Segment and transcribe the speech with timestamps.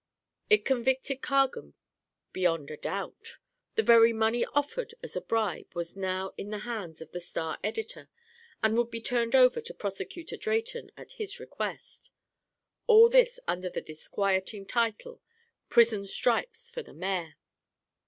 [0.49, 1.75] It convicted Cargan
[2.33, 3.37] beyond a doubt.
[3.75, 7.59] The very money offered as a bribe was now in the hands of the Star
[7.63, 8.09] editor,
[8.63, 12.09] and would be turned over to Prosecutor Drayton at his request.
[12.87, 15.21] All this under the disquieting title
[15.69, 17.35] "Prison Stripes for the Mayor".